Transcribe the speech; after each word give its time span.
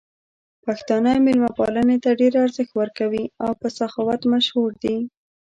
پښتانه 0.65 1.11
مېلمه 1.25 1.51
پالنې 1.57 1.97
ته 2.03 2.09
ډېر 2.21 2.33
ارزښت 2.45 2.71
ورکوي 2.75 3.25
او 3.43 3.51
په 3.61 3.67
سخاوت 3.77 4.21
مشهور 4.33 4.71
دي. 4.83 4.97